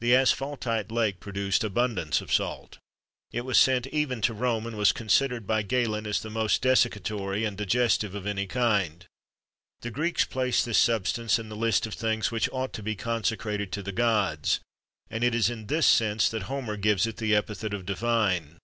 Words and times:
The 0.00 0.16
Asphaltite 0.16 0.90
lake 0.90 1.20
produced 1.20 1.62
abundance 1.62 2.20
of 2.20 2.32
salt.[XXIII 2.32 2.80
3] 3.30 3.38
It 3.38 3.44
was 3.44 3.56
sent 3.60 3.86
even 3.86 4.20
to 4.22 4.34
Rome, 4.34 4.66
and 4.66 4.74
was 4.76 4.90
considered 4.90 5.46
by 5.46 5.62
Galen 5.62 6.04
as 6.04 6.20
the 6.20 6.30
most 6.30 6.62
desiccatory 6.62 7.44
and 7.46 7.56
digestive 7.56 8.12
of 8.16 8.26
any 8.26 8.48
kind.[XXIII 8.48 8.98
4] 9.02 9.06
The 9.82 9.90
Greeks 9.92 10.24
placed 10.24 10.64
this 10.66 10.78
substance 10.78 11.38
in 11.38 11.48
the 11.48 11.54
list 11.54 11.86
of 11.86 11.94
things 11.94 12.32
which 12.32 12.50
ought 12.50 12.72
to 12.72 12.82
be 12.82 12.96
consecrated 12.96 13.70
to 13.70 13.84
the 13.84 13.92
gods; 13.92 14.58
and 15.08 15.22
it 15.22 15.32
is 15.32 15.48
in 15.48 15.68
this 15.68 15.86
sense 15.86 16.28
that 16.30 16.48
Homer 16.50 16.76
gives 16.76 17.06
it 17.06 17.18
the 17.18 17.36
epithet 17.36 17.72
of 17.72 17.86
divine. 17.86 18.58